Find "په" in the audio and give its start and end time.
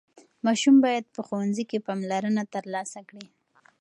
1.15-1.21